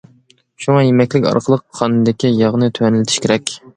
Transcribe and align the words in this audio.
شۇڭا 0.65 0.79
يېمەكلىك 0.85 1.27
ئارقىلىق 1.31 1.63
قاندىكى 1.81 2.33
ياغنى 2.41 2.71
تۆۋەنلىتىش 2.79 3.21
كېرەك. 3.27 3.55